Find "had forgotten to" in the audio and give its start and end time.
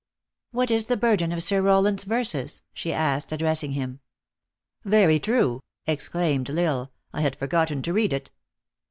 7.21-7.93